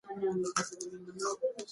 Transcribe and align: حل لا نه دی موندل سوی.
حل 0.07 0.19
لا 0.25 0.31
نه 0.41 0.49
دی 0.79 0.87
موندل 0.91 1.19
سوی. 1.29 1.61